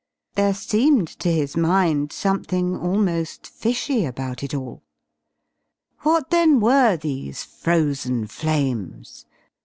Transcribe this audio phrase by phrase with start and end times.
[0.33, 4.81] There seemed to his mind something almost fishy about it all.
[5.99, 9.27] What then were these "Frozen Flames"?